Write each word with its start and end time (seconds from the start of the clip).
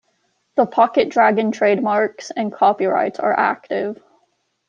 The 0.55 0.65
Pocket 0.65 1.09
Dragon 1.09 1.51
trademarks 1.51 2.31
and 2.31 2.51
copyrights 2.51 3.19
are 3.19 3.37
active. 3.39 4.01